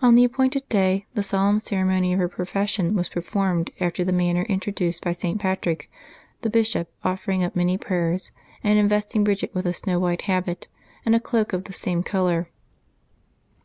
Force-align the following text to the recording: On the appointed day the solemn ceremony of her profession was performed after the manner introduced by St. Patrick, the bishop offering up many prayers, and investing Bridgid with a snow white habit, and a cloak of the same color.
On 0.00 0.14
the 0.14 0.22
appointed 0.22 0.68
day 0.68 1.06
the 1.14 1.22
solemn 1.24 1.58
ceremony 1.58 2.12
of 2.12 2.20
her 2.20 2.28
profession 2.28 2.94
was 2.94 3.08
performed 3.08 3.72
after 3.80 4.04
the 4.04 4.12
manner 4.12 4.42
introduced 4.42 5.02
by 5.04 5.10
St. 5.10 5.40
Patrick, 5.40 5.90
the 6.42 6.48
bishop 6.48 6.92
offering 7.02 7.42
up 7.42 7.56
many 7.56 7.76
prayers, 7.76 8.30
and 8.62 8.78
investing 8.78 9.24
Bridgid 9.24 9.52
with 9.56 9.66
a 9.66 9.74
snow 9.74 9.98
white 9.98 10.22
habit, 10.30 10.68
and 11.04 11.16
a 11.16 11.18
cloak 11.18 11.52
of 11.52 11.64
the 11.64 11.72
same 11.72 12.04
color. 12.04 12.48